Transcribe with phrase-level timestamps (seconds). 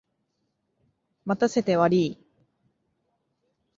[1.27, 2.17] 待たせてわりい。